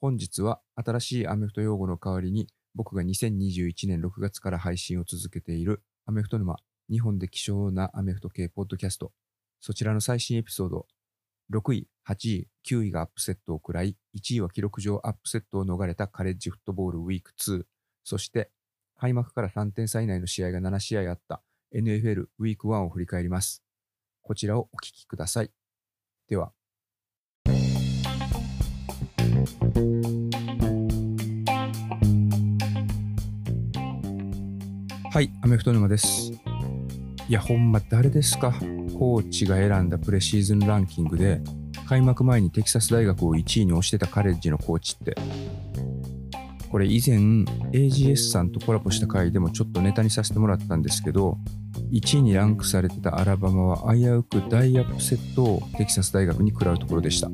[0.00, 6.56] 本日は新しいアメフト用語の代わりに僕が2021年6月から配信を続けているアメフト沼
[6.90, 9.12] 日本で希少なアメフト系ポッドキャスト。
[9.60, 10.86] そちらの最新エピソード
[11.52, 17.64] 6位、8位、9位がアップセットを食らい1位は記録上アップセットを逃れたカレッジフットボールウィーク2
[18.02, 18.50] そして
[18.96, 21.42] 開幕から3点差以内の試合が7試合あった
[21.74, 23.62] NFL ウィーク1を振り返ります。
[24.22, 25.50] こちらをお聞きください。
[26.26, 26.52] では
[35.20, 36.32] はい、アメフト沼です。
[36.32, 36.38] い
[37.28, 38.54] や、ほんま誰ですか？
[38.98, 41.42] コーチが選んだプレシーズンランキングで、
[41.86, 45.14] 開幕前にテキサス大学を1位に推してたカレッジのコーチって、
[46.70, 51.36] これ以前 AGS さんとコラボした回でもちょっとネタにさせてもらったんですけど、
[51.92, 57.28] 1位にランクされてたアラバマは危うく大アップセットをテキサス大学に食らうところでした。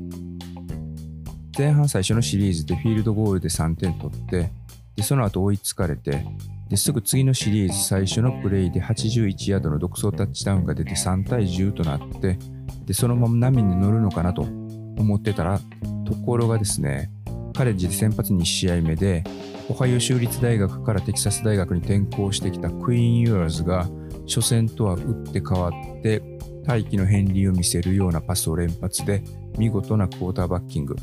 [1.56, 4.50] 前半最初のシリーズでフィールドゴールで3点取って、
[4.96, 6.26] でその後追いつかれて、
[6.68, 12.38] ですぐ次のシリーズ最初のプレイで81ヤードの独走タッチダウンが出て3対10となって
[12.84, 15.60] でそのまま波に乗るのかなと思ってたら
[16.04, 17.10] ところがですね
[17.54, 19.22] カレッジで先発2試合目で
[19.68, 23.88] オハイオ州立大学からテキサス大学に転校してきたクイーン・ユアーズが
[24.26, 26.22] 初戦とは打って変わって
[26.64, 29.22] 大気の片鱗を見せるようなパスを連発で
[29.56, 30.96] 見事なクォーターバッキング。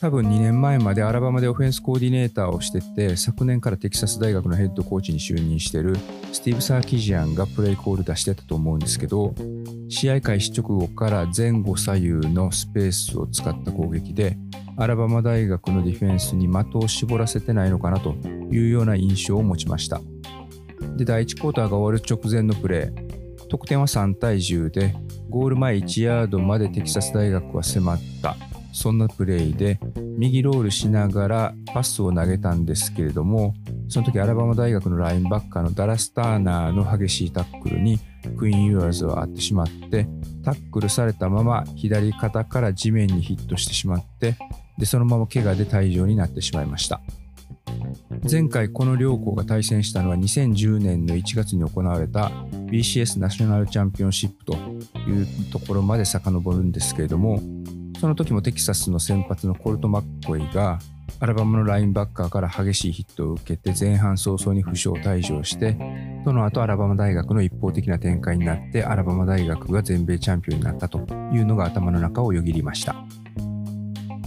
[0.00, 5.96] 多分2年前までアラバマでオフェンスコーディネーターをしてて昨年からテキサス大学のヘッドコーチに就任してる
[6.32, 9.34] スティーブ・サーキジアンがプレイコール出してたと思うんですけど
[9.88, 14.36] 試合開始直後から前後左右のスペースを使った攻撃で
[14.76, 18.10] アラバマ大学のディフェンスに的を絞らせてないのかなと
[18.50, 20.02] いうような印象を持ちました。
[20.96, 24.94] で第1クォーターが終わる直前のプレー得点は3対10で
[25.30, 28.36] ゴール前1ヤードまでテキサス大学は迫った。
[28.76, 29.80] そんなプレーで
[30.18, 33.54] 右ロールしながらパスを投げたんですけれども
[33.88, 37.98] その時アラバマ大学のラインバッカーのダラス・ターナーの激しいタックルに
[38.36, 40.06] クイーン・ユアーズは合ってしまって
[40.44, 44.36] タックルされたまま左肩から地面にヒットしてしまって
[44.76, 47.00] でそのまま怪我で退場になってしまいました。
[48.30, 52.30] 前回この両校が対戦したのは2010年の1月に行われた
[52.70, 54.54] BCS ナショナルチャンピオンシップと
[55.08, 57.40] いうところまで遡るんですけれども
[58.00, 60.78] その時もテキサスの先発のコルト・マッコイが
[61.18, 65.76] アラバマのラインバッカーから激しいヒットを受けて前半早々に負傷退場して
[66.24, 70.98] その後アラバマ大学の一方的な展開になってアラバマ大学が全米チャンピオンになったと
[71.32, 72.94] いうのが頭の中をよぎりました。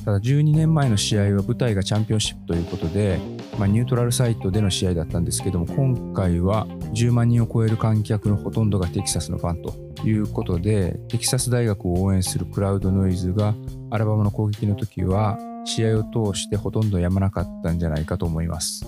[0.06, 3.20] ただ12年前の試合は舞台がチャンピオンシップということで、
[3.60, 13.54] まあ、ニュートラルサイトでの試合だったんですけども今回は10万人を超える観客のほとんどがテキサスのファンということでテキサス大学を応援するクラウドノイズが
[13.92, 18.86] アラバマの攻撃の時は試合を通してほとんどやまなかったんじゃないかと思います。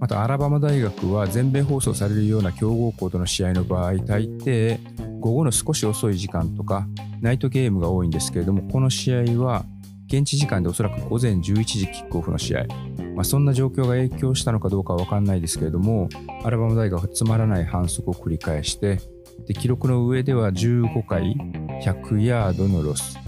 [0.00, 4.78] またアラバマ大学は全米放送されるような強豪校との試合の場合大抵
[5.20, 6.86] 午後の少し遅い時間とか
[7.20, 9.64] ナイトゲームが多いんですけれどもこの試合は
[10.06, 12.66] 現地時間でおそらく午前11時キックオフの試合、
[13.14, 16.08] まあ、そんな状況が影響したのかどうかは分かんないですけれども
[16.44, 19.00] アラバマ大学はつまらない反則を繰り返して
[19.46, 21.36] で記録の上では15回
[21.82, 23.18] 100ヤードのロス。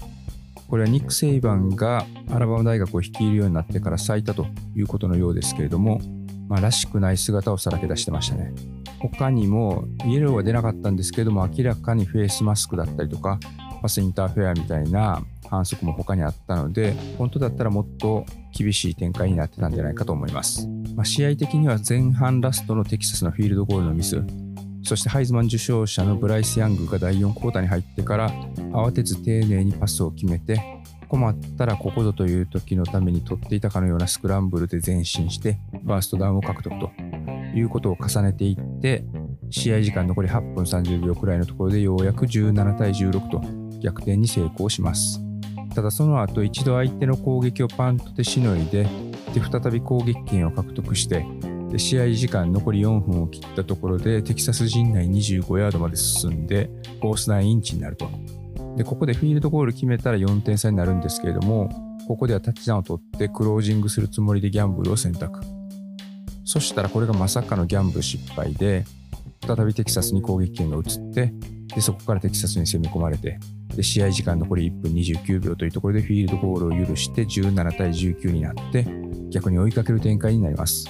[0.67, 4.45] これはニック・セイバンがアラバマ大学を率いるようになってから最多と
[4.75, 5.99] いうことのようですけれども、
[6.47, 8.53] まあ、らしくない姿をさらけ出してましたね。
[8.99, 13.39] 他にもイエローは出なかったんですけれども明らかにフェイスマスクだったりとか
[13.81, 18.25] パスインターフェアみたいな反則も他にあったので本当だったらもっと
[18.55, 24.21] 厳しい展開になってたんじゃないかと思います、まあ、試合的には前半ラストのテキサスのフィールドゴールのミス
[24.83, 28.31] そしてハイズマン受賞者のブライス・ヤングが第4クォーターに入ってから
[28.71, 36.91] 慌てず丁寧にパスを決めて困ったらここぞという時のために取っていたかのようなスクランブルで前進してバーストダウンを獲得と
[37.55, 39.03] いうことを重ねていって
[39.49, 45.21] 試合時間残り8分30秒くらいのところでようやく17対16と逆転に成功します。
[45.73, 48.83] ただその後一度相手の攻撃をパントでしのいで
[49.33, 51.25] で再び攻撃権を獲得して
[51.69, 56.69] で試合時間残り4分を切ったところでテキサス陣内25ヤードまで進んで
[56.99, 58.09] コース内インチになると。
[58.75, 61.69] でここでフィールドゴール決めたら4点差になるんですけれども
[62.07, 65.41] ここではタッチダウンを取ってクロージングするつもりでギャンブルを選択。
[66.43, 68.83] そしたらこれがまさかのギャンブル失敗で
[69.45, 71.31] 再びテキサスに攻撃権が移って
[71.73, 73.39] でそこからテキサスに攻め込まれて
[73.75, 78.85] で試合時間残り1分29秒というところでフィールドゴールを許して17対19になって
[79.29, 80.87] 逆に追いかける展開になります。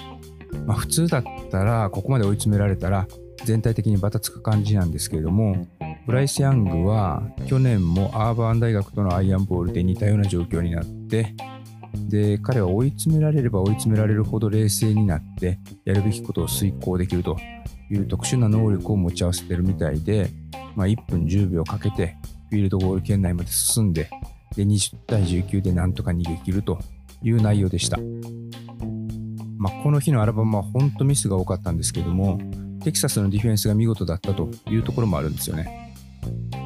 [0.66, 3.08] まあ、普通だったらここまで追い詰められたら
[3.46, 5.68] 全体的にバタつく感じなんですけれども
[6.06, 11.36] ブライス・ヤングは去年もアーバン大学とのアイアンボールで似たような状況になって
[12.08, 17.38] で、彼は追い詰められれば追い詰められるほど冷静になって、やるべきことを遂行できると
[17.90, 20.30] いう特殊な能力を持ち合わせてるみたいで、
[20.76, 22.18] まあ、1分10秒かけて、
[22.50, 24.10] フィールドゴール圏内まで進んで、
[24.56, 26.80] で、20対19でなんとか逃げ切ると
[27.22, 28.00] いう内容でした。
[29.58, 32.40] まあ、この日のアラバマは本当ミスが多かったんですけども、
[32.84, 35.94] テキサスのディフェンスが見事だったというところもあるんですよね。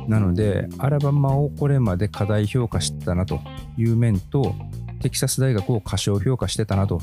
[0.08, 3.40] なので、アラバマをこれまで過大評価してたなと
[3.78, 4.56] いう面と、
[5.02, 7.02] テキサス大学を過小評価してたなと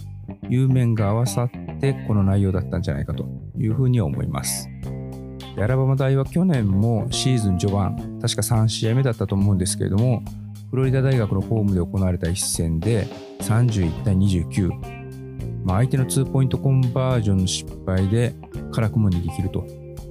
[0.50, 3.26] いう面が合わさって、この内容だったんじゃないかと
[3.56, 4.68] いうふうに思います。
[5.56, 10.22] アラバマ大は去年もシーズン序盤、確か3試合目だったと思うんですけれども、
[10.70, 13.06] フロリダ大学のホームで行われた一戦で
[13.40, 14.70] 31対29、
[15.64, 18.34] まあ、相手のツーポイントコンバージョンの失敗で
[18.72, 19.66] 辛くも逃げ切ると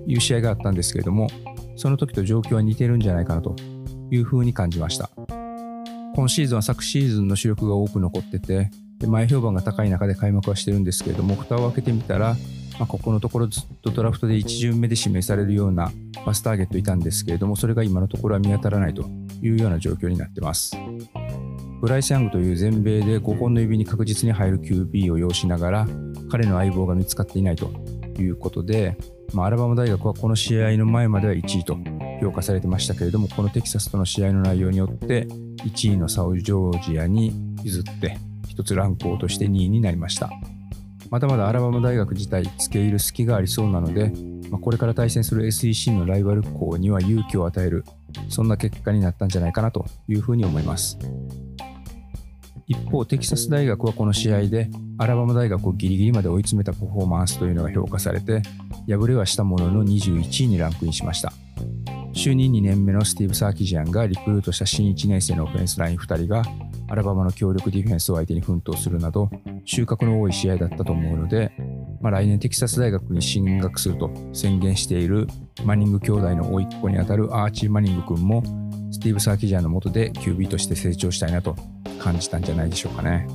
[0.06, 1.28] いう試合があったんですけれども、
[1.76, 3.56] その時と状況は似てるんじゃないかなと
[4.12, 5.10] いうふうに感じました。
[6.16, 8.70] 今シーズンは昨シーズンの主力が多く残ってて、
[9.00, 12.36] で前評判が高い中で開幕はしてるんですけれども、蓋を開けてみたら、
[12.78, 15.92] まあ、ここのところずっとドラフトで1巡目で指名されるような
[16.26, 19.04] バスターゲットいたんですけれども、それが今のところは見当たらないと
[19.42, 20.78] いうような状況になってます。
[21.82, 25.88] ブライス・ヤングという全米で5本の指に確実に入る QB を要しながら、
[26.30, 27.72] 彼の相棒が見つかっていないと
[28.20, 28.98] いうことで、
[29.34, 31.78] まあ、アラバマ大学はこの試合の前までは1位と
[32.22, 35.28] 評価されてましたけれども、このテキサスとの試合の内容によって、
[35.64, 38.18] 1位のサウジョージアに譲って、
[38.60, 40.30] 1つランクを落として2位になりました。
[41.10, 44.12] まだまだアラバマ大学自体、付け入る隙がありそうなので、
[44.52, 47.86] まあ、これから対戦する SEC のライバル校には勇気を与える、
[48.28, 51.00] そんな結果になったんじゃないかなというふうに思います。
[52.68, 54.70] 一方、テキサス大学はこの試合で
[55.00, 58.44] アラバマ大学をギリギリまで追い詰めたパフォーマンスというのが評価されて、
[58.88, 61.34] 敗れはしたものの21位にランクインしました。
[62.14, 66.44] 就任2年目のスティーブ・サーキジアンがリクルートした新1年生のオフェンスライン2人が
[66.90, 69.30] アラバマの強力ディフェンスを相手に奮闘するなど
[69.64, 71.52] 収穫の多い試合だったと思うので、
[72.02, 75.28] まあ、来年テキサス大学に進学すると宣言している
[75.64, 78.44] マニング兄弟の甥っ子にあたるアーチー・マニング君も
[78.92, 81.56] スティーブ・サーキジアンの下で QB として成長したいなと
[82.00, 83.28] 感じたんじゃないでしょうかね。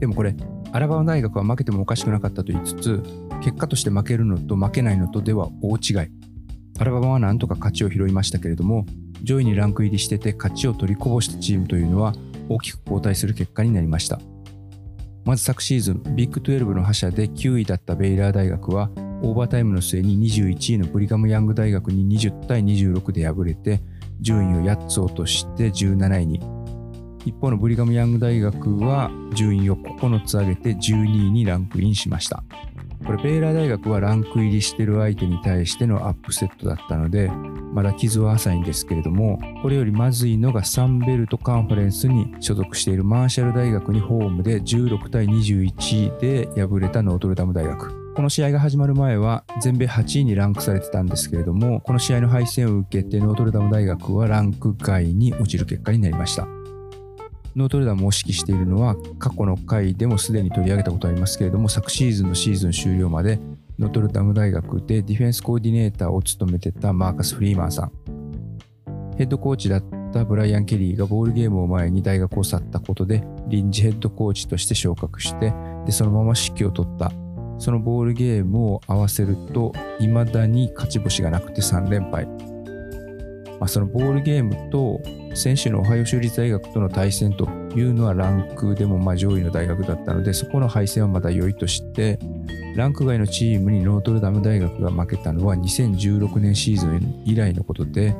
[0.00, 0.34] でもこれ、
[0.72, 3.02] アラバマ大学は負けてもおかしくなかったと言いつつ、
[3.42, 6.10] 結果として負けるのと負けないのとでは大違い。
[6.78, 8.86] アラバマはなんとか勝ちを拾いましたけれども、
[9.22, 12.14] 上位にランク入りしてて勝ちを取りこぼしたチームというのは
[12.48, 14.20] 大きく後退する結果になりました。
[15.24, 18.90] まず昨シーズン、ビッグ12の覇者で9位だったベイラー大学は、
[19.22, 23.82] オーバータイムの末に21位のブリガム・ヤング大学に20対26で敗れて、
[24.20, 26.59] 順位を8つ落として17位に。
[27.24, 32.42] 一方のブリガム・ヤング大学は順位を9つ上げて12位にランクインしました。
[33.06, 37.30] これ、ベイラー大学はランク入りしてる相手に対してのアップセットだったので、
[37.72, 48.14] まだ傷は浅いんですけれども、これよりまずいのがサンベルトカンファレンスに所属しているマーシャル大学にホームで16対21で敗れたノートルダム大学。
[48.14, 56.46] この試合が始まる前は全米8位にランクされてたんですけれども、この試合の敗戦を受けてノートルダム大学はランク外に落ちる結果になりました。
[57.56, 63.40] ノートルダムを指揮しているのは過去の回でもすでに取り上げたことありますけれども昨シーズンのシーズン終了まで
[63.78, 67.92] ノートルダム大学でディフェンスコーディネーターを務めてたマーカス・フリーマンさん。
[69.16, 75.54] ヘッドコーチだったブライアン・ケリーがボールゲームを前に大学を去ったことで臨時ヘッドコーチとして昇格して
[75.86, 77.10] でそのまま指揮を取った。
[77.58, 82.26] そのボールゲームを合わせると未だに勝ち星がなくて3連敗。
[83.60, 85.02] まあ、そのボールゲームと
[85.34, 92.18] 選手のオハイオ州立大学との対戦というのはランクでもま上位の大学だったのでそこの敗戦はまだ良いとして
[92.74, 98.16] ランク外のチームにノートルダム大学が負けたのは2016年シーズン以来のことで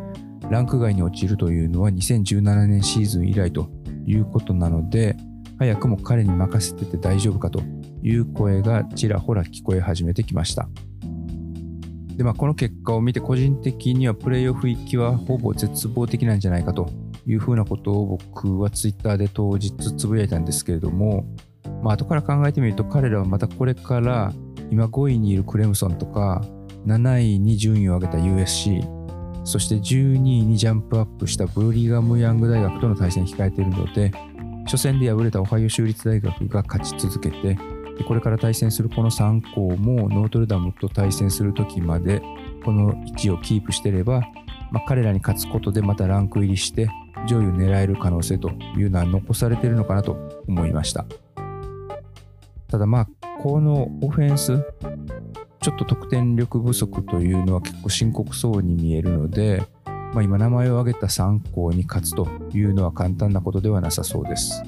[0.51, 3.71] ランク外に落ちるというのは2017年シーズン以来と
[4.07, 5.17] いうことなので
[5.59, 7.63] 早くも彼に任せてて大丈夫かと
[8.03, 10.69] いう声がちらほら聞こえ始めてきました。
[12.21, 16.91] でまあ、この結果を見て個人的にはプレーオフ行きはほぼ絶望的なんじゃないかと
[17.27, 21.25] いうふうなことを僕はツイッターで当日つぶやいたんですけれども、
[21.83, 24.35] まあ後から考えてみると彼らはまたこれから
[24.71, 26.45] 今5位にいるクレムソンとか
[26.85, 28.87] 7位に順位を上げた USC
[29.45, 34.13] そして12位にジャンプアップしたブリガム・ヤング大学との対戦を控えているので
[34.67, 37.57] 初戦で敗れたオハイオ州立大学が勝ち続けて
[38.01, 42.23] でこれから対戦するこの3校もノートルダムと対戦するときまで
[42.65, 44.23] この位置をキープしてれば、
[44.71, 46.89] まあ、彼らに勝つことでまたランク入りして
[47.29, 51.05] 上位を狙える可能性というのは残されているのかなと思いました
[52.69, 53.09] ただまあ
[53.43, 54.65] このオフェンス
[55.61, 64.63] ちょっと得点力不足というのは結構深刻そうに見えるので、まあ、今名前を挙げた3校に勝つというのは簡単なことではなさそうです。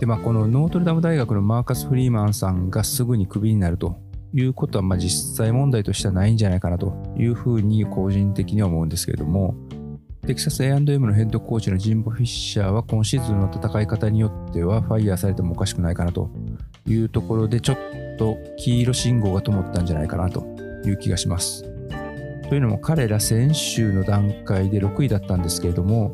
[0.00, 4.00] で、まあ、このノートルダム大学のマーカス・フリーマンさんがすぐにクビになると
[4.34, 9.54] いうことは、まあ、実際問題としてはないんじゃないかなというふうに個人的には思うんですけれども、
[10.26, 16.30] テキサス A&M のヘッドコーチのジンボ・フィッシャーは今シーズンの戦い方によってはファイヤーされてもおかしくないかなと
[16.86, 17.78] いうところでちょっ
[18.18, 20.44] と黄色信号が灯ったんじゃないかなと
[20.84, 21.62] いう気がします。
[22.48, 26.12] というのも彼ら先週の段階で6位だったんですけれども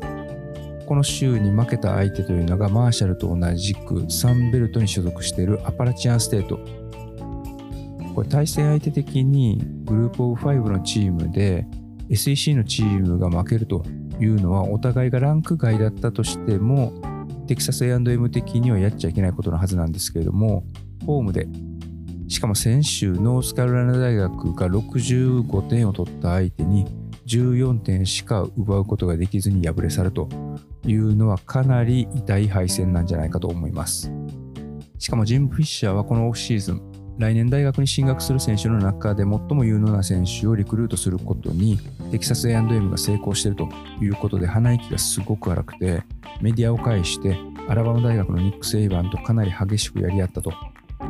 [0.85, 6.59] この週に負けた相手というのがマーシャルと同じくサンベルトに所属しているアパラチアンステート。
[8.13, 11.67] これ対戦相手的にグループオブ5のチームで
[12.09, 13.83] SEC のチームが負けると
[14.21, 16.93] いうのはお互いがランク外だったとしても
[17.47, 20.63] テキサス A&M 的にはやっちゃいけないことのはずなんですけれども
[21.05, 21.47] ホームで
[22.27, 26.85] しかも先週ノースカロライナ大学が65点を取った相手に
[27.27, 30.29] 14点しか奪うことができずに敗れ去ると。
[30.85, 34.11] いうのはかなり痛い敗戦なんじゃないかと思います。
[34.97, 41.79] しかもジム・フィッシャーはこのオフシーズン来年大学に進学する選手の中で最も有能な選手をリクルートすることに
[42.11, 43.69] テキサス A&M が成功していると
[44.01, 46.03] いうことで鼻息がすごく荒くて
[46.41, 47.37] メディアを介して
[47.69, 50.51] アラバマ大学のニック・セイバンとかなり激しくやり合ったと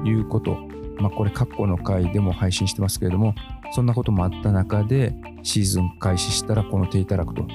[0.05, 0.57] いうこと、
[0.97, 3.33] まあ、これ過去の回でも配信してますけれども
[3.71, 7.47] そんなこともあった中でシーズン開始したらこの手いただくと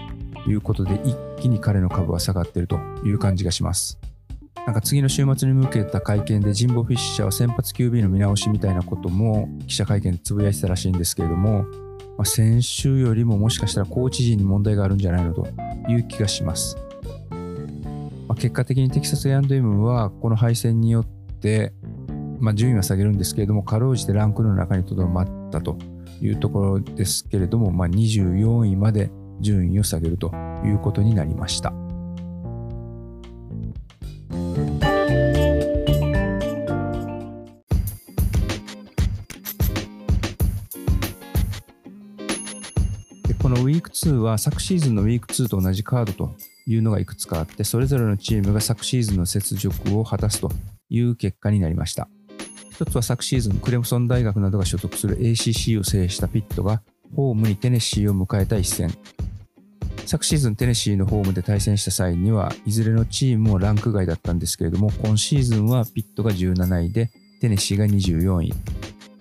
[0.49, 3.99] いうことで一気に彼の株は下がっているという感じがします。
[4.67, 11.65] なんか次の週末に向けた会見でジンボ・フィッシャーは先発 QB の見直しみたいなことも記者会見でつぶやいてたらしいんですけれども、
[12.17, 15.49] まあ、先週よりももしかしたらコーチ陣に問題があるんじゃないのと
[15.89, 16.77] いう気がします。
[18.29, 21.07] まあ、結果的にテキサス A&M はこの敗戦によっ
[21.41, 21.73] て、
[22.39, 25.79] まあ、順位は下げるんですけれども、かろうじてランクの中にとどまったと
[26.23, 30.33] いうところですけれども、まあ、24位まで順位を下げると
[30.65, 31.73] いうことになりました。
[43.43, 50.53] このウィーク2は昨シーズンのウィーク2と同じカードというのがいくつかあって、それぞれのチームが昨シーズンの雪辱を果たすと
[50.91, 52.09] いう結果になりました。
[52.71, 56.83] 一つは昨シーズン、クレムソン大学などが所属する ACC を制したピットが
[57.15, 58.91] ホームにテネシーを迎えた一戦。
[60.07, 68.53] 昨シーズンテネシーのホームで対戦した際にはいずれのチームもランク外だったんですけれども今シーズンはピットが17位でテネシーが24位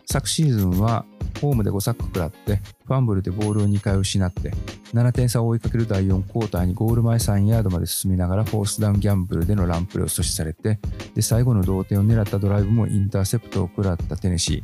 [0.05, 1.05] 昨シーズンは
[1.39, 4.51] ホームで5サック食らって、ファンブルでボールを2回失って、
[4.93, 10.79] 7点差を追いかける第4クォーターにゴール前3ヤードまで進みながらフォースダウンギャンブルでのランプレを阻止されて、
[11.15, 14.62] で、最後の同点を狙ったドライブもインターセプトを食らったテネシ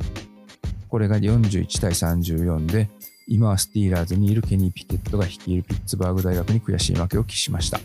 [0.88, 2.90] これが41対34で、
[3.28, 7.80] 今はスティーラーズにいるケニー・ピケットが率いるピッツバーグ大学に悔しい負けを喫しました。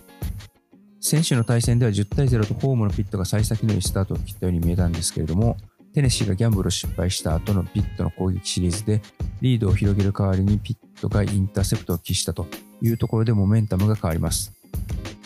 [1.00, 5.58] 選手の対戦では10対0とホームのピットが幸先のいいスタートを切ったように見えたんですけれども、
[5.94, 9.02] テネシーがギャンブルを失敗した後のピットの攻撃シリーズで
[9.42, 12.48] リードを広げる代わりにピットがインターセプトを喫したと
[12.82, 14.54] いうところでモメンタムが変わります。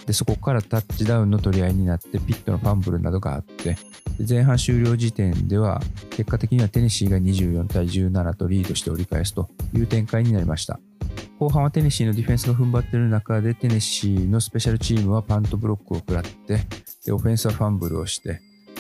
[0.06, 3.76] でそこからタッチダウンの取り合いになってピットのファンブルなどがあって
[4.20, 5.82] 前半終了時点では
[6.12, 10.80] 結果的にはテネシーが24対17とリードして折り返すという展開になりました。
[11.38, 16.62] 後半はテネシーのディフェンスが踏ん張っている中でテネシーのスペシャルチームはパントブロックを食らって
[17.06, 18.40] でオフェンスはファンブルをして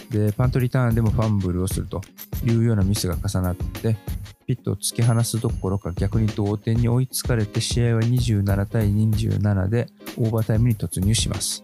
[0.10, 2.02] で、パントリターンでもファンブルをすると
[2.46, 3.98] いうようなミスが重なって、
[4.46, 9.88] ピットを突き放すどころか逆に同点に追いつかれて試合は27対27で
[10.18, 11.64] オーバータイムに突入します。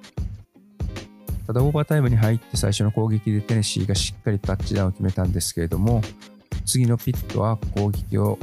[1.52, 6.02] ただオーバータイムに入って最初の攻撃でテネシーがしっかりタッチダウンを決めたんですけれども、
[6.66, 8.40] 次のピットは攻撃を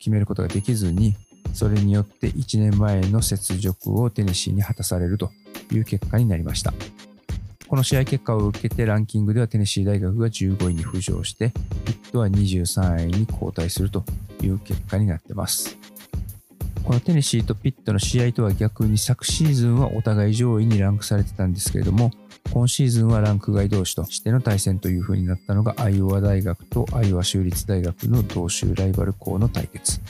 [0.00, 1.14] 決めることができずに、
[1.54, 5.30] それによって1年前の雪辱をテネシーに果たされると
[5.72, 6.74] いう結果になりました。
[7.68, 11.52] この試合結果を受けてランキングではテネシー大学が15位に浮上して、
[11.84, 14.04] ピットは23位に後退すると
[14.42, 15.78] いう結果になってます。
[16.88, 22.12] このテネシーとピットの試合とは逆に昨シーズンはお互い上位にランクされてたんですけれども、
[22.50, 30.00] 今シーズンはランク外同士としての対戦という風になったのがアイオワ大学とアイオワ州立大学の同州ライバル校の対決。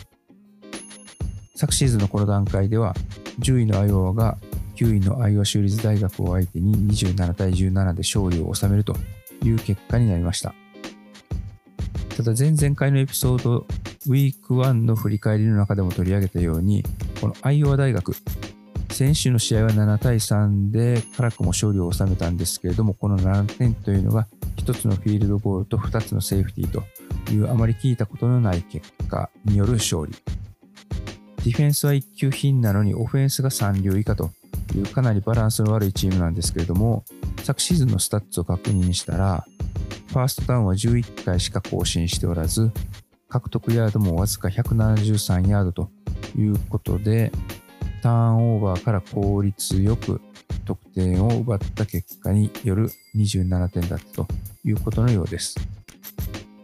[1.57, 2.95] 昨シーズンのこの段階では
[3.41, 4.39] 10位のアイオワが
[4.77, 8.95] 9位のアイオワ州立大学を相手に27対17で勝利を収めると
[9.43, 10.55] いう結果になりました。
[12.17, 13.67] ただ前々回のエピソード、
[14.09, 16.83] ウィーク1の振り返りの中でも取り上げたように、
[17.21, 18.17] このアイオワ大学、
[18.91, 26.83] 先週の試合は7対3で辛くも勝利を収めたんですけれども、この7点というのが1つのフィールドゴールと2つのセーフティーと
[27.31, 30.13] いうあまり聞いたことのない結果による勝利。
[31.45, 34.31] ディフェンスは1級品なのにオフェンスが3流以下と
[34.75, 37.05] いうかなりバランスの悪いチームなんですけれども、
[37.43, 39.45] 昨シーズンのスタッツを確認したら、
[40.07, 42.73] ファーストダウンは11回しか更新しておらず、
[43.29, 45.91] 獲得ヤードもわずか173ヤードと
[46.37, 47.31] いうことで、
[48.03, 50.21] ターンオーバーから効率よく
[50.65, 54.27] 得点を奪った結果による27点だったと
[54.65, 55.57] いうことのようです。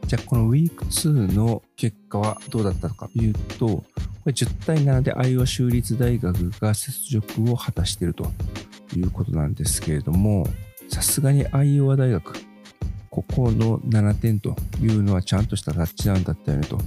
[0.06, 3.84] じゃあこのウィーク2の結果はどうだったのかというと、こ
[4.26, 8.30] れ10対7でアイオワ州立大学が雪辱を果たしていると
[8.96, 10.46] いうことなんですけれども、
[10.88, 12.34] さすがにアイオワ大学、
[13.14, 16.80] ここの7点というのはちゃんとしたタッチダウンだったよねと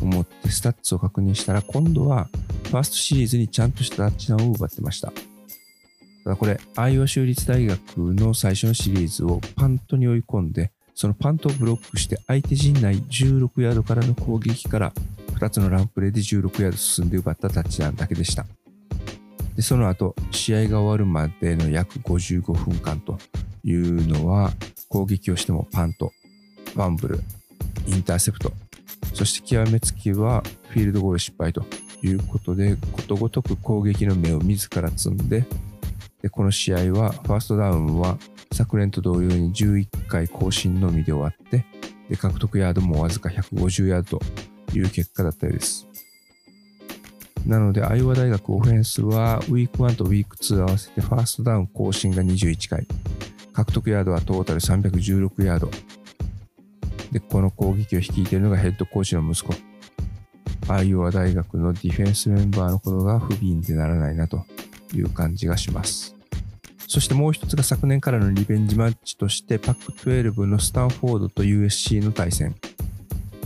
[0.00, 2.28] 思ってスタッツを確認したら今度は
[2.64, 5.12] ファーストシリーズにちゃんとしたタッチダウンを奪ってました。
[6.24, 14.94] ただこれ、アイオワ州立大学の最初のシリーズをパントに追い込んで、そのパントをブロックして相手陣内16ヤードからの攻撃から
[15.34, 18.46] 2つのランプレーで16ヤード進んで奪ったタッチダウンだけでした。
[19.56, 23.18] で、その後、試合が終わるまでの約55分間と
[23.62, 24.52] いうのは、
[24.88, 26.12] 攻撃をしてもパント、
[26.72, 27.20] ファンブル、
[27.86, 28.52] インターセプト、
[29.12, 31.64] そして極めつきはフィールドゴール失敗と
[32.02, 35.44] いうことで、ことごとく攻撃の目を自ら積んで、
[36.22, 38.18] でこの試合はファーストダウンは
[38.52, 41.64] 昨年と同様に11回更新のみで終わって、
[42.08, 45.86] で獲得ヤードもわずか150ヤードという結果だったようです。
[47.46, 52.86] なので、アイオワ大学オフェンスはウィーク1とウィーク2合わせてファーストダウン更新が21回、
[53.52, 55.70] 獲得ヤードはトータル316ヤード。
[57.12, 59.54] で、この攻撃を率いているのがヘッドコーチの息子。
[60.68, 64.44] アイオワ大学のディフェンスメンバーのことが不憫でならないなと
[64.94, 66.16] いう感じがします。
[66.88, 72.54] そしてもう一つが昨年からのリベンジマッチとしてパック12のスタンフォードと USC の対戦。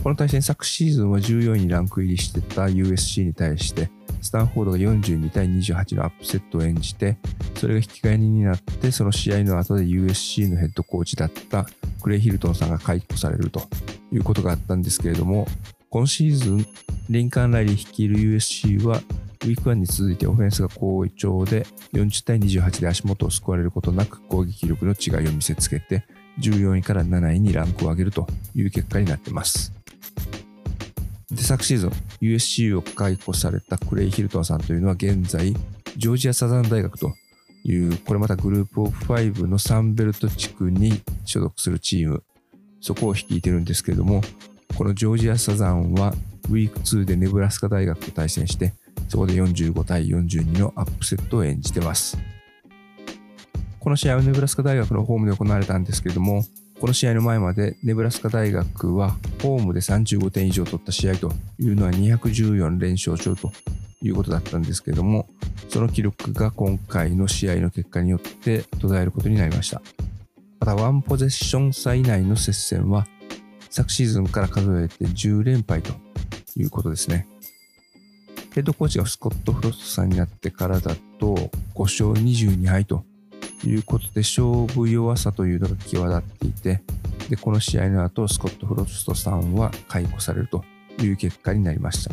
[0.03, 3.89] この対戦昨シーズンは14位にランク入りしてた USC に対して
[4.21, 7.17] スタンフォードが42対28のアップセットを演じて
[7.55, 11.65] それが引き換えになってその試合の後で USC のヘッドコーチだった
[12.01, 13.61] クレイ・ヒルトンさんが解雇されると
[14.11, 15.47] いうことがあったんですけれども
[15.89, 16.65] 今シーズン
[17.09, 19.01] リンカン・ライリー率いる USC は
[19.41, 26.05] ウィーク1に続いてオフェンスが好調で40対28で足元を救われることなく攻撃力の違いを見せつけて
[26.39, 29.78] 14位から7位にランクを上げるという結果になっています。
[31.31, 35.53] で、昨シーズン USC を解雇されたクレイ・ヒルトンさんというのは現在
[35.97, 37.13] ジョージアサザン大学と
[37.63, 42.23] いうこれまたグループオフ5のサンベルト地区に所属するチーム
[42.81, 44.21] そこを率いてるんですけれども
[44.77, 46.13] このジョージアサザンは
[46.49, 48.73] ウィーク2でネブラスカ大学と対戦して
[49.09, 52.17] そこで45対42のアップセットを演じてます。
[53.79, 56.43] この試合はネブラスカ大学のホームで行われたんですけれども、
[56.79, 63.51] この試合の前までネブラスカ大学はホームで35点以上取った試合というのは214連勝中と
[64.01, 65.27] いうことだったんですけれども、
[65.67, 69.81] その記録が今回の試合の結果によって途絶えることになりました。
[70.61, 73.05] また、ワンポゼッション差以内の接戦は
[73.69, 75.91] 昨シーズンから数えて10連敗と
[76.55, 77.27] いうことですね。
[78.53, 81.35] ヘッドコーチがスコット・フロストさんになってからだと
[81.75, 83.03] 5勝22敗と
[83.65, 86.81] いうことで勝負弱さというのが際立っていて
[87.29, 90.63] でこの試合の後スコット・フロストさんは解雇されると
[91.01, 92.11] いう結果になりました。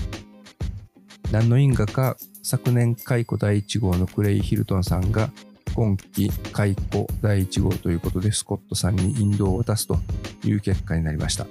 [1.32, 5.30] 何の因果か昨年解雇第1号のクレイ・ヒルトンさんが
[5.74, 9.98] 今季解雇第1号ということでスコットさんに引導を渡すと
[10.44, 11.50] いう結果になりました、ま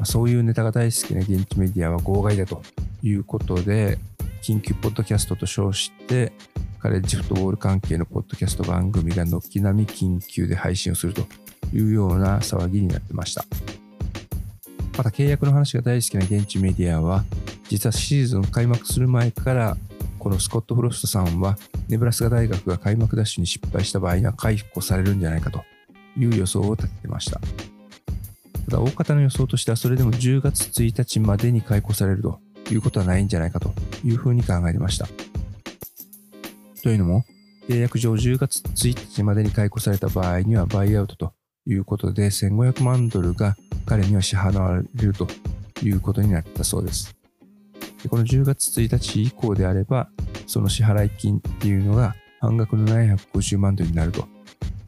[0.00, 2.62] あ、そういうネタが大好きな現地メディアは号外だと
[3.02, 3.98] いうことで、
[4.42, 6.32] 緊急ポッドキャストと称して、
[6.86, 11.22] カレッジフットボール関係のポッドキャスト番組が軒並み緊急で配信をすると
[11.72, 13.44] いうような騒ぎになってました。
[14.96, 17.24] また契約の話が大好きな現地メディアは、
[17.68, 19.76] 実はシーズン開幕する前から、
[20.20, 25.64] このスコット・フロストさんは、ネブラスカ大学が開幕ダッシュに失敗した場合には解雇されるんじゃないかと
[26.16, 27.40] いう予想を立ててました。
[28.70, 32.38] ただ、大方の予想としては、それでも10月1日までに解雇されると
[32.70, 35.08] いうことはないんじゃないかというふうに考えてました。
[36.86, 37.24] というのも、
[37.68, 41.32] 契約上10月1日までに解雇された場合にはバイアウトと
[41.66, 45.26] いうことで1500万ドルが彼には支払われると
[45.82, 47.16] いうことになったそうです。
[48.04, 50.08] でこの10月1日以降であれば、
[50.46, 54.28] その支払い金っていうのが半額の750万ドルになると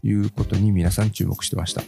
[0.04, 1.82] いうことに皆さん注目してました。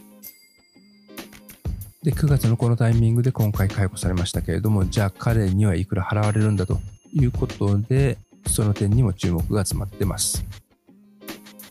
[2.02, 6.80] で、9月のこのタイミングで今回解雇されましたけれども、じゃあ彼にはいくら払われるんだと
[7.12, 10.44] いうことで、その点にも注目が集まってます。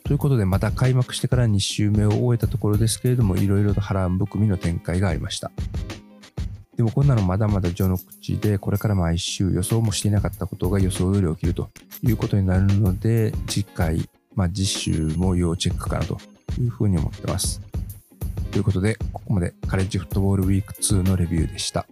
[0.03, 5.51] ということで、また開幕してから2週目を終えたところですけれども、いろいろと波乱含みの展開がありました。
[6.75, 11.69] でもこんなのまだまだ序の口で、これから毎週予想もしていなかったことが予想より起きると
[12.01, 16.17] いうことになるので、次回、まあ、次週も要チェックかなと
[16.59, 17.61] いうふうに思ってます。
[18.51, 21.85] ということで、ここまでカレッジフットボールウィーク2のレビューでした。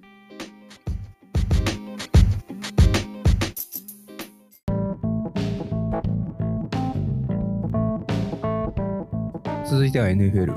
[9.77, 10.55] 続いては NFL。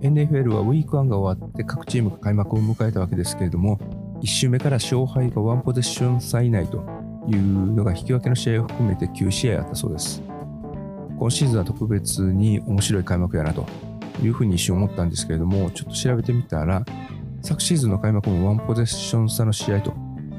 [0.00, 3.78] NFL はウィーク1が終わって各チームが開幕を迎えたわけですけれども、
[4.20, 6.84] 1周目から勝敗がワンポゼッション差以内と
[7.28, 10.24] いうのが引き分けの試合を含めて9試合あったそうです。
[11.20, 13.64] 今シーズンは特別に面白い開幕やなと
[14.20, 16.84] いうふうに一瞬思ったんですけれども、ちょっと調べてみたら、
[17.42, 19.92] 昨シーズンの開幕もワンポゼッション差の試合と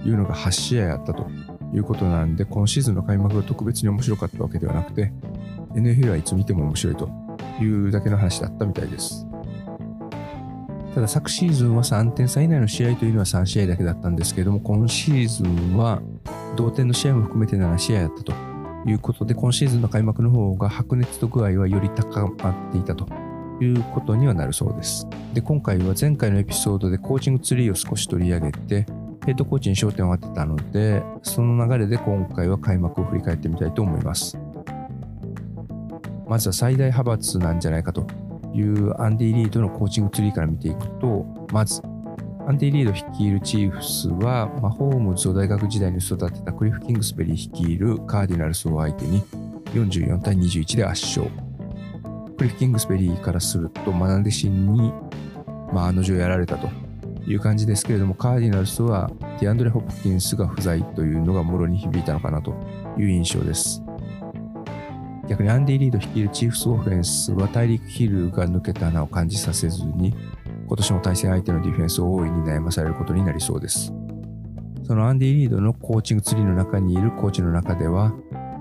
[0.05, 1.25] いうのが8試合あったと
[1.73, 5.13] いうことなんで、今シーズンの開幕が特別に面白かったわけではなくて、
[5.73, 7.20] NFL はいつ見ても面白いと
[7.61, 9.27] いうだけの話だったみたいです。
[10.93, 16.01] ただ昨シーズンは3点差以内の試合というのは3試合だけだったんですけれども、今シーズンは
[16.57, 18.33] 同点の試合も含めて7試合だったと
[18.85, 23.07] いうことで、今シーズンの開幕の方が白熱と具合はより高まっていたと
[23.61, 25.07] いうことにはなるそうです。
[25.33, 28.85] で、今回は前回のエピソードでコーチングツリーを少し取り上げて、
[29.25, 34.37] ヘッドコーチに焦点を当てたので、その流れで今回は開幕を振り返ってみたいと思います。
[36.31, 38.07] まずは最大派閥なんじゃないかと
[38.53, 41.81] いうアンディ・リードのコーチングツリーから見ていくと、まず、
[42.47, 49.21] アンディ・リード率いるチーフスは、マホームズを大学時代に育てたクリフ・キングスベリー率いるカーディナルスを相手に
[49.73, 51.29] 44対21で圧勝。
[52.37, 54.93] クリフ・キングスベリーからすると、マナデシンに、
[55.73, 56.69] まあ、あの女やられたと
[57.27, 62.53] いう感じですけれども、カーディナルスはディアンドレ・ホプキンスが不在というのがもろに響いたのかなと
[62.97, 63.83] いう印象です。
[65.31, 70.13] 逆にアンディ・リード率いるチーフスオフェンスはタイリーク・ヒルが抜けた穴を感じさせずに、
[70.67, 73.93] 今年も対戦相手のディフェンスを大いに悩まされることになりそうです。
[74.83, 78.13] そのアンディ・リードのコーチングツリーの中にいるコーチの中では、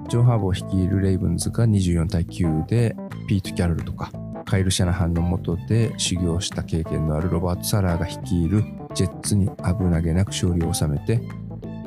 [0.09, 2.95] ジョン・ハーボー率いるレイブンズが24対9で、
[3.27, 4.13] ピート・キャロルとか、
[4.45, 8.63] カイル・シャナハンの下で修行した経験のあるロバート・サラーが率いる
[8.95, 11.21] ジェッツに危なげなく勝利を収めて、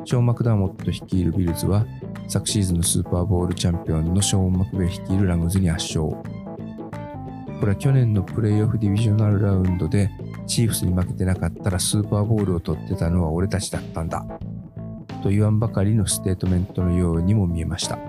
[0.03, 1.85] ショーン・マクダーモット率いるビルズは
[2.33, 6.15] 昨シーズンのスーパーボールチャンピオンのショーン・マクベイ率いるラムズに圧勝。
[6.15, 6.23] こ
[7.61, 10.09] れは去年のプレイオフディビジョナルラウンドで
[10.47, 14.25] チーフスに負けてなかったらスーパーボールを取ってたのは俺たちだったんだ。
[15.21, 17.99] と言わんばかりのステートメントのようにも見えました。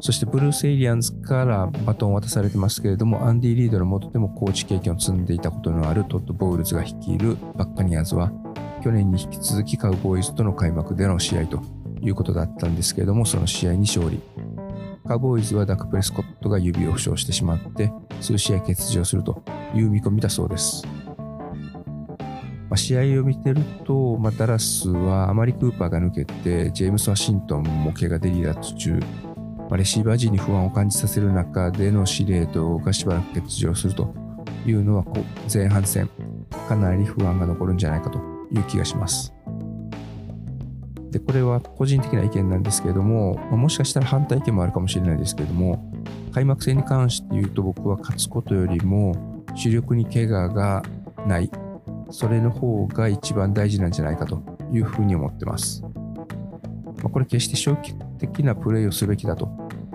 [0.00, 8.32] そしてブルース・エリアンズからバトンを渡されてますけれども、アンディ・リードの下でもコーチ経験を積んでいたことのあるトッド・ボールズが率いるバッカニアーズは、
[8.82, 14.20] 去年に引き続きカウボーイズとの開幕での試合ということだったんですけれども、その試合に勝利。
[15.06, 19.42] カーボーイズはダック・プレスコットが指を負傷してしまって、数試合欠場すると
[19.74, 20.84] いう見込みだそうです。
[22.68, 28.98] まあ、試合を見てると、まあ、ダラスはあまりクーパーが抜けて、ジェームス・ワシントンも怪我で離脱中、
[29.68, 34.12] まあ、レシーバー陣に不安を感じさせる中での司令塔がしばらく欠場すると
[34.66, 35.04] いうのは、
[35.52, 36.10] 前半戦、
[36.68, 38.18] かなり不安が残るんじゃないかと
[38.50, 39.35] いう気がします。
[41.16, 45.90] で、これは個人的な意見なんですけれども、まあ、もしかしたら反対意見もあるかもしれないですけれども、
[46.32, 50.82] 開幕戦に関して言うと僕は勝つことよりも主力に怪我が
[51.26, 51.50] ない、
[52.10, 55.82] それの方が一番大事なんじゃないかというふうに思ってます。
[55.82, 59.48] まあ、これ決して消極的なプレーをすべきだと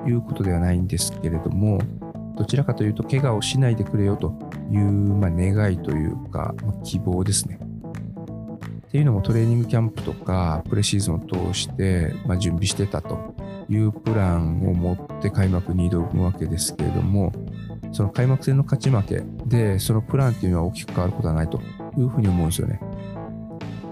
[0.07, 1.79] いうことではないんですけれども、
[2.36, 4.34] どちらかというと怪我をしないでくれよと
[4.71, 7.60] いう、まあ、願いというか、まあ、希望ですね。
[8.91, 13.34] っていうのもトレーニングキャンプとかプレシーズンを通して、まあ、準備してたと
[13.69, 17.32] いうプランを持って開幕に挑むわけですけれども
[17.93, 21.62] その開幕戦の勝ち負けでそのプランっていうのは大きく変わることはないと
[21.97, 22.82] いうふうに思うんですよね。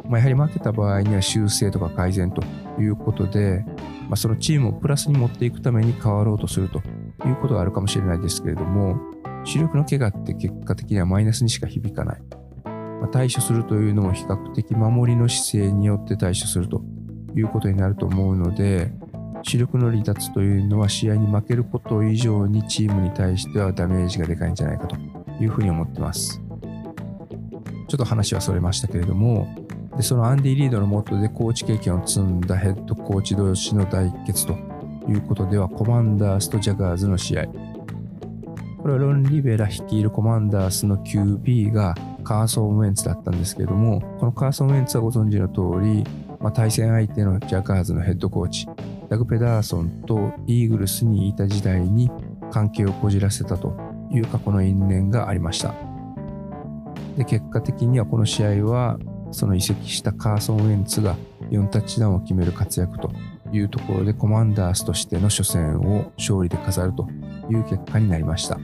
[0.10, 2.44] まあ、やはり負けた場合には修正とか改善と
[2.78, 3.64] いうことで、
[4.10, 6.80] まあ、そのチームをプラスに持っていくために変わろうとすると
[7.26, 9.00] いうことがあるかもしれないですけれども
[9.46, 12.22] 主力の怪我って結果的にはマイナスにしか響かない。
[13.02, 16.82] ま対処するというのも比較的守りの姿勢によって対処すると
[17.36, 18.92] いうことになると思うので
[19.44, 24.98] 主力の離脱というのは試合に負けること以上にチームに対してはダメージがでかいんじゃないかと
[25.42, 26.42] いうふうに思ってます。
[27.88, 29.48] ちょっと話はそれましたけれども、
[29.98, 34.54] でそのアンディ・リードのもとでコーチ経験を積んだヘッドコーチ同士の対決と
[35.08, 37.48] いうことでは、コマンダースとジャガーズの試合。
[38.82, 41.96] これはロン・リベラ率いるコマンダースの QB が
[42.30, 46.04] カーソン・ウェンツだったんですけども、このカーソン・ウェンツはご存知の通り、
[46.40, 48.68] まあ、対戦相手のジャガーズのヘッドコーチ、
[49.10, 52.12] ダグ・ペダーソンとイーグルスにいた時代に
[52.52, 53.76] 関係をこじらせたと
[54.12, 55.74] いう過去の因縁がありました。
[57.18, 59.00] で結果的にはこの試合は
[59.32, 61.16] その移籍したカーソン・ウェンツが
[61.50, 63.12] 4タッチダウンを決める活躍と
[63.52, 67.08] いうところでコマンダースとしての初戦を勝利で飾ると
[67.50, 68.60] いう結果になりました。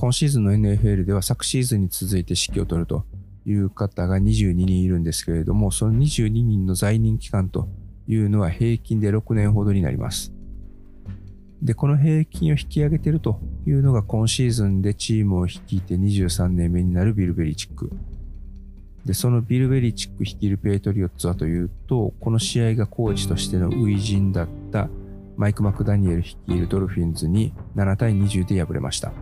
[0.00, 3.04] 今シーズンの NFL では昨シーズンに続いて指揮を取ると
[3.44, 7.68] いう方が22人いるんですけれども、その22人の在任期間と
[8.08, 10.32] いうのは平均で6年ほどになります。
[11.60, 17.92] で、この平均を引き上げてるというのが今シーズンでチームを率いて23年目になるビル・ベリチック。
[19.04, 24.88] で、そのビル・ベリチック率いるペイトリオッツはというと、この試合がコーチとしての初陣だった
[25.36, 29.12] マイク・マクダニエル率いるドルフィンズに7対20で敗れました。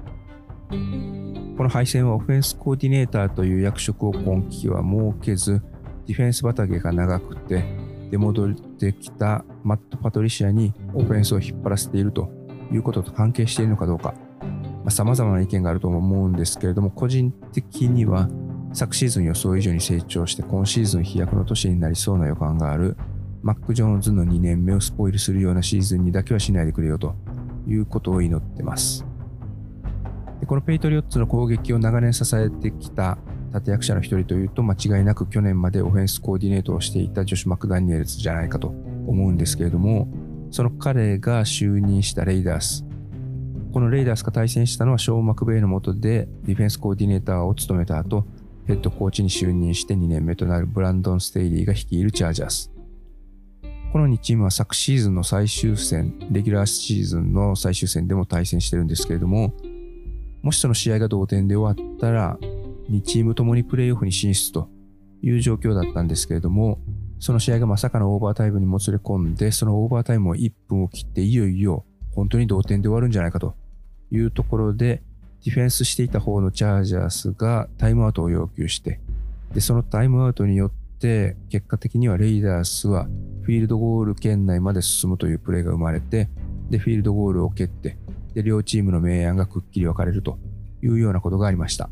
[0.69, 5.63] この敗戦はオフェンスコーディネーターという役職を今季は設けず、
[6.07, 7.65] ディフェンス畑が長くて、
[8.11, 12.31] 出戻ってきたマット・パトリシアにオフェンスを引っ張らせていると
[12.73, 14.15] いうことと関係しているのかどうか、
[14.89, 18.29] さまあ、様々な意見があると思うんですけれども、個人的には
[18.73, 22.97] 昨シーズン予想以上に成長して今シーズン飛躍の年になりそうな予感がある
[23.43, 27.15] マック・ジョーンズの2年目をスポイルするようなシーズンにだけはしないでくれよと
[27.67, 29.08] いうことを祈ってます。
[30.41, 33.19] でこのペイトリオッツの攻撃を長年支えてきた
[33.55, 40.09] 立役者の一人というと間違いなく去年までオフェンスコーディネーターをしていたジョシュ・マクダニエルズじゃないかと思うんですけれども
[40.51, 42.85] その彼が就任したレイダース。
[43.73, 48.25] このレイダースが対戦したのはショーン・マクベイの下でディフェンスコーディネーターを務めた後
[48.67, 52.73] ヘッドコーチに就任して2年目となるブランドン・ステイリーが率いるチャージャース。
[53.93, 59.55] この2チームは昨シーズンの最終戦レギュラーシーズンの最終戦でも対戦してるんですけれども
[60.43, 62.39] もしその試合が同点で終わったら、
[62.91, 64.69] 2チームともにプレーオフに進出と
[65.23, 66.79] いう状況だったんですけれども、
[67.21, 73.55] その試合がまさかのオーバータイムにもつれ込んで、そのオーバータイムを1分を切って、いよいよ本当に同点で終わるんじゃないかと
[74.11, 75.03] いうところで、
[75.45, 79.01] ディフェンスしていた方のチャージャースがタイムアウトを要求して、
[79.53, 83.05] で、そのタイムアウトによって、結果的にはレイダースは
[83.43, 86.29] フィールドゴール圏内まで進むというプレーが生まれて、
[86.71, 87.97] で、フィールドゴールを蹴って、
[88.35, 90.39] で、両チームの明暗がくっきり分かれると
[90.83, 91.91] いうようなことがありました。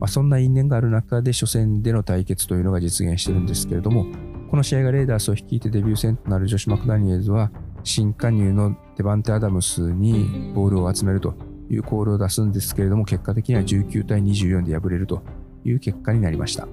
[0.00, 4.06] まあ、そんな因縁がある中で初戦での対決というのが実現してるんですけれども、
[4.50, 7.50] この試合がレーダースを率いてデビュー戦となるジョシュ・マクダニエルズは、
[7.84, 11.34] 新加入のデバンテ・アダムスにボールを集めると
[11.70, 15.22] いうコールを出すんですけれども、結果的には19対24で敗れると
[15.64, 16.66] いう結果になりました。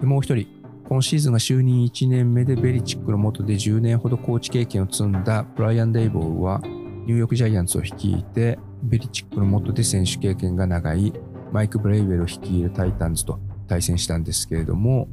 [0.00, 0.46] でもう一人、
[0.88, 6.60] 今シーズンが就任1年目でベリチックの下で10年ほどコーチ経験を積んだブライアン・デイボーは、
[7.06, 11.12] ニューヨークジャイアンツを率いて、ベリチックの下で選手経験が長い
[11.52, 13.38] マイク・ブレイウェルを率いるタイタンズと
[13.68, 15.08] 対戦したんですけれども、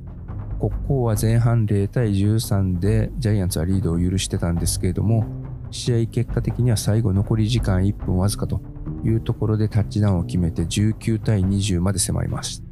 [0.58, 5.26] ここは前半0対13でジャイアンツはリードを許してたんですけれども、
[5.70, 8.62] 試合結果的には最後残り時間1分わずかと
[9.04, 12.64] いうところでタッチダウンを決めて19対20まで迫ります。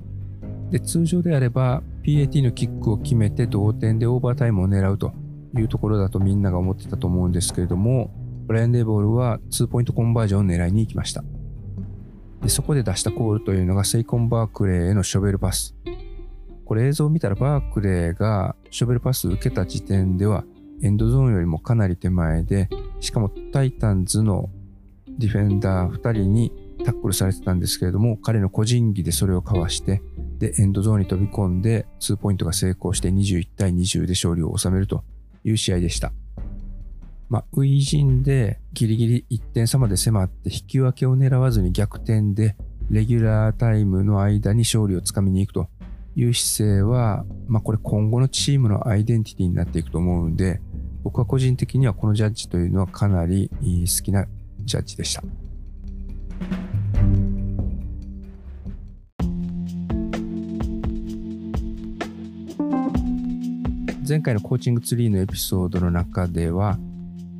[0.69, 5.11] で、通常であれば PAT のキックを決めて同点でオーバータイムを狙うと
[5.57, 8.11] いうところだとみんなが思ってたと思うんですけれども、
[8.49, 11.23] ブライアン・デーボールは2ポイントコンバージョンを狙いに行きました。
[12.41, 15.75] でそこで出したコールというのがセイコン・バークレーへのショベルパス。
[16.65, 20.45] これ映像を見たらバークレーがショベルパスを受けた時点では
[20.81, 24.49] エンドゾーンよりもかなり手前で、しかもタイタンズの
[25.07, 26.51] ディフェンダー2人に
[26.83, 30.01] タックルされてたんですけれども、彼の個人技でそれをかわして、
[30.39, 35.03] で、エンドゾーンに飛び込んで2ポイントが成功して21対20で勝利を収めると
[35.43, 36.13] いう試合でした。
[37.29, 42.55] まあ、初陣でギリギリ1点差まで迫って引き分けを狙わずに逆転で
[42.89, 45.69] レギュラータイムの間に勝利をつかみに行くと
[46.15, 50.59] いう姿勢は、まあ、これ今後のチームのアイデンティティになっていくと思うんで、
[51.03, 54.25] 僕は個人的にはこのジャッジというのはかなり好きな
[54.61, 55.23] ジャッジでした。
[64.07, 66.79] 前回のコーチングツリーのエピソードの中では、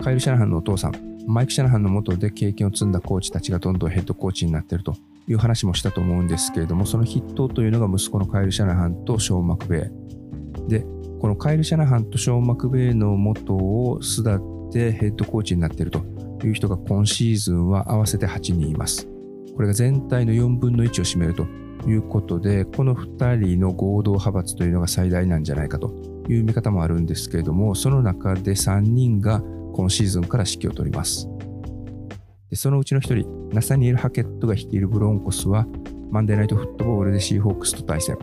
[0.01, 0.93] カイル・シャナハンのお父さん、
[1.27, 4.95] マイク・シャナハンの元で経験を積んだコーチたちがどんどんヘッドコーチになっていると
[5.27, 9.91] いう話もしたと思うんですけれども、その筆頭というのが息子のカイル・シャナハンとショーン・マクベ
[10.67, 10.69] イ。
[10.69, 10.85] で、
[11.19, 16.01] このカイル・シャナハンとショーン・マクベイの元を巣立ってヘッドコーチになっていると
[16.45, 19.07] いう人が今シーズンは合わせて8人います。
[19.55, 21.45] これが全体の4分の1を占めると
[21.87, 25.93] いうことで、この2人の合同派閥というのが最大なんじゃないかと
[26.29, 31.27] いう見方もあるんですけれども、その中で3人が今シーズンから指揮を取ります。
[32.49, 35.67] でそのうちの一人、ナサニエル・ハケットが率いるブロンコスは、
[36.11, 38.17] マンデーナイトフットボールでシーホークスと対戦。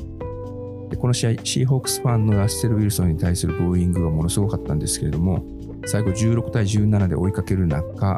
[0.88, 5.44] でこの試合、シーホークスファンのラッセル・ウィルソンに対するブーイングがものすごかったんですけれども、
[5.86, 8.16] 最後16対17で追いかける中、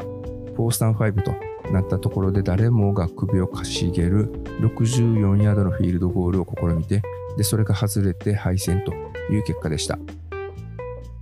[0.55, 1.33] フォースタン5と
[1.71, 7.01] なったところで誰もが首をかしげる64ヤードのフィールドゴールを試みて、
[7.37, 8.93] で、それが外れて敗戦と
[9.31, 9.99] いう結果でした。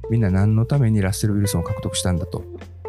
[0.09, 2.43] みんな何のためにラッセル・ウィルソンを獲得したんだと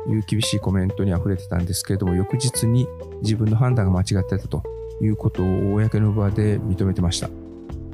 [0.09, 2.87] いう厳しいコメントに溢れてたんですけれども、翌日に
[3.23, 4.63] 自分の判断が間違ってたと
[5.03, 7.29] いうことを公の場で認めてました。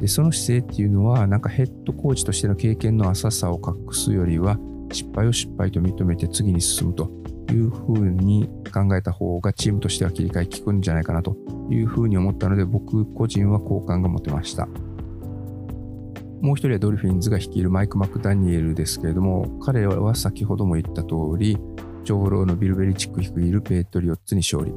[0.01, 4.59] で、その姿勢っていうのは、なんかヘッドコーチとしての経験の浅さを隠すよりは、
[4.93, 7.11] 失敗を失敗と認めて次に進むと
[7.51, 11.37] いうふうに考えた方がチームとしては切り替え効くんじゃないかなと
[11.71, 14.69] いうふうに思ったので、僕個人は好感が持てました。
[16.41, 21.59] もう一人はドルフィンズが率いるマイク・マクダニエルですけれども、彼は先ほども言った通り、
[22.05, 24.73] 長老のビル・ベリチック率いるペイトリオッツに勝利。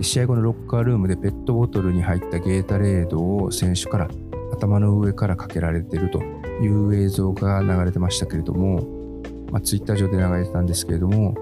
[0.00, 4.08] 試合後のロッカールームでペットボトルに入ったゲータレードを選手から
[4.52, 6.22] 頭の上からかけられていると
[6.62, 11.34] いう映像が流れてましたけれども、まあ、ツイッター上で流れてたんですけれども、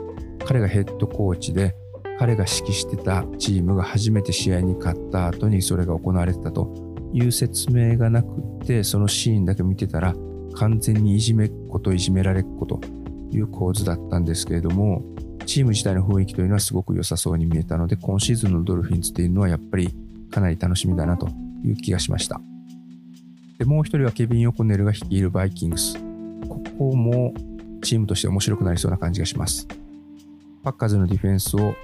[0.46, 1.74] 彼がヘッドコーチで、
[2.18, 6.86] 彼が指揮してたチームが初めて試合に勝った後にそれが行われてたと
[7.16, 8.29] いう説明がなく
[8.66, 10.14] て、そのシーンだけ見てたら、
[10.55, 12.81] 完全にいじめっ子といじめられっ子と
[13.33, 15.02] いう構図だったんですけれども、
[15.46, 19.94] チーム自体の雰囲気というのはすごく良さそうに見えたので、今シーズンのドルフィンズというのはやっぱり
[20.31, 21.29] かなり楽しみだなと
[21.64, 22.38] いう気がしました。
[23.59, 25.98] で、もう一人はケビン・オコネルが率いるバイキングス。
[26.48, 27.33] ここも
[27.81, 29.66] チームとして面白くなりそうな感じがします。
[30.62, 31.74] パッカーズのディフェンスを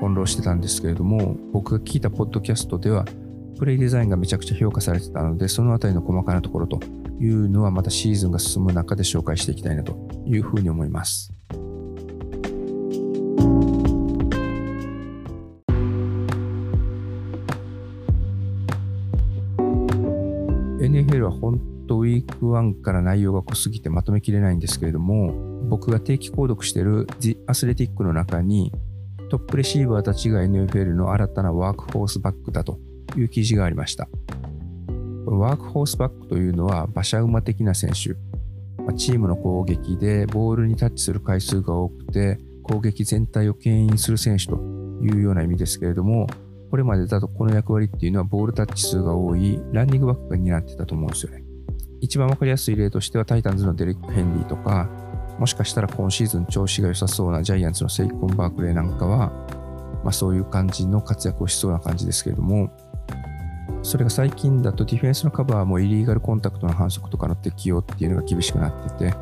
[0.00, 3.04] 翻弄してたんですけれども、僕が聞いたポッドキャストでは、
[3.60, 6.80] プレイデザインがめちゃくちゃ評価されてたので、そのあたりの細かなところと
[7.20, 11.30] いうのはまたシーズンが進む中で紹介していきたいなというふうに思います。
[20.80, 25.34] NFL は本当ウィーク1から内容が濃すぎてまとめきれないんですけれども、
[25.68, 28.72] 僕が定期購読している The Athletic の中に
[29.28, 32.78] トップレシーバーたちが NFL の新たなワークフォースバックだと
[33.16, 34.08] いう記事がありました。
[35.24, 38.16] このワークフォースバックというのは馬車馬的な選手、
[38.96, 44.56] チームの攻撃でボールにタッチする回数が多くて攻撃全体を牽引する選手と
[45.02, 46.26] いうような意味ですけれども、
[46.70, 51.44] これまでだとこの役割っていうのはボールタッチ数が多いランニングバックが担ってたと思うんですよね。
[52.00, 54.88] 一番わかりやすい例としてはタイタンズのデレック・ヘンリーとか、
[55.38, 59.30] もしかしたら今シーズン調子が良さそうなジャイアンツのセイクオン・バークレーなんかは、
[60.02, 62.70] まあ、そういう感じの活躍をしそうな感じですけれども、
[63.82, 69.14] それが最近だとディフェンスのカバーもイリーガルコンタクトの反則とかの適用っていうのが厳しくなってて、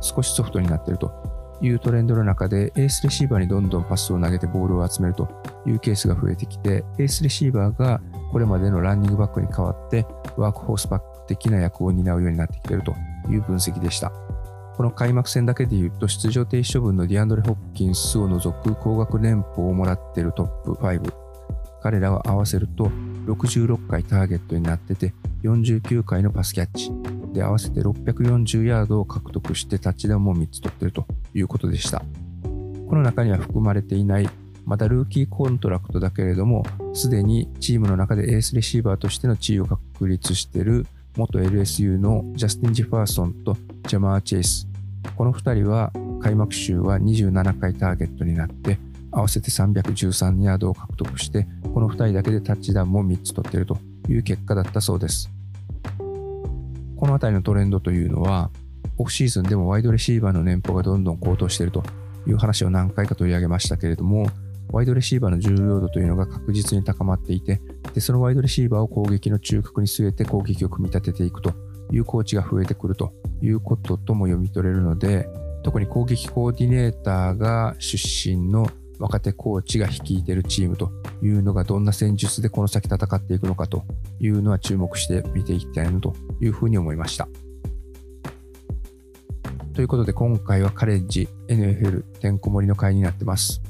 [0.00, 1.12] 少しソフトになっていると
[1.60, 5.28] いうトレンドの中で、エースレシーバーにどんどんパスを投げてボールを集めると
[5.66, 8.00] いうケースが増えてきて、エースレシーバーが
[8.32, 12.94] これまでのランニングバックに代わって、ワークホースバック的な役を担うようになってきていると
[13.30, 14.10] いう分析でした。
[14.76, 21.12] この開幕戦だけで言うと、出場停止処分のディアンドレ・ホッキンスを除く高額年俸をもらっているトップ5。
[21.82, 22.90] 彼らを合わせると
[23.26, 25.12] 66回ターゲットになってて、
[25.42, 26.90] 49回のパスキャッチ。
[27.32, 32.02] で、合わせて640ヤードを獲得してタッチダウンも3つ取ってるということでした。
[32.88, 34.28] この中には含まれていない
[34.66, 40.86] またルーキーコントラクトだけれども、すでにチームの中でエースレシーバーとしての地位を確立している
[41.16, 44.66] 元 LSU のジャスティン・ジェファーソンとジャマー・チェイス。
[45.14, 48.80] この2人は開幕週は27回ターゲットになって、
[49.16, 53.78] 合わせて313ヤードを獲得して、この2人だけでタッチダウンも3つ取っていると
[54.10, 55.30] いう結果だったそうです。
[55.98, 58.50] この辺りのトレンドというのは、
[58.98, 61.82] オフシーズンでもワイドレシーバーの年俸がどんどん高騰していると
[62.26, 64.26] いう話を何回か取り上げましたけれども、
[64.70, 67.62] ワイドレシーバーの重要度というのが確実に高まっていて、
[67.94, 71.54] でそのワイドレシーバーを攻撃の中核に据えて攻撃を組み立てていくと
[71.90, 75.26] いうコーチが増えてくるということとも読み取れるので、
[75.62, 78.68] 特に攻撃コーディネーターが出身の
[78.98, 80.90] 若手コーチが率いているチームと
[81.22, 83.84] いうのがどんな戦術でこの先戦っていくのかと
[84.20, 87.28] いうのは注目して見ていきたいなというふうに思いました。
[89.74, 93.60] ということで今回はカレッジ NFL てんこ盛りの回になってます。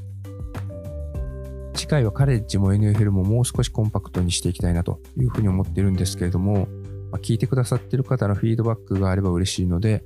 [1.74, 6.68] 次回はカレッジも NFL ももう少しコンパクトにしていきたいなというふうに思っているんですけれども、
[7.10, 10.02] まあ、聞いてくださっている方のフィードバックがあれば嬉しいので、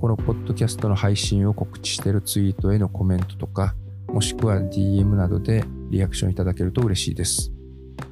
[0.00, 3.74] このポッドキャストの配信を告知しているツイートへのコメントとか、
[4.12, 7.52] もしくは DM などでリアクションいただけると嬉しいです。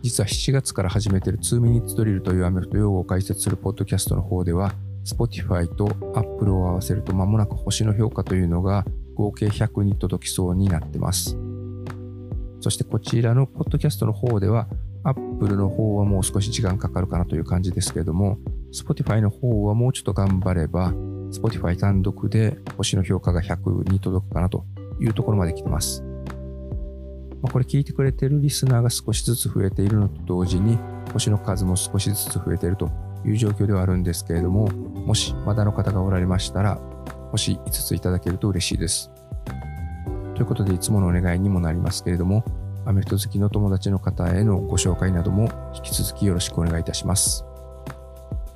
[0.03, 4.73] 実は7月から始めている2 minutes drill というアメフト用語を解説するポッドキャストの方では、
[5.05, 8.85] Spotify と Apple を合わせると間もなく星の評価というのが
[9.15, 11.37] 合計100に届きそうになってます。
[12.61, 14.69] そしてこちらのポッドキャストの方では、
[15.03, 18.39] Apple の方はもう少し時間かかるかなという感じですけれども、
[18.73, 20.93] Spotify の方はもうちょっと頑張れば、
[21.33, 24.65] Spotify 単独で星の評価が100に届くかなと
[25.01, 26.03] いうところまで来てます。
[27.43, 30.79] まあ、これ聞いてくれてるリスナーが少しずつ増えているのと同時に、
[31.13, 32.91] 星の数も少しずつ増えていると
[33.25, 36.81] いう状況ではあるんですけれども、もしまだの方がおられましたら、
[37.31, 39.11] 星5ついただけると嬉しいです。
[40.35, 42.45] ということで、いつものお願いにもなりますけれども、
[42.85, 47.45] アメフト好きの友達の方へのご紹介なども引き続きよろしくお願いいたします。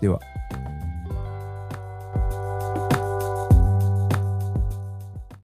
[0.01, 0.19] では。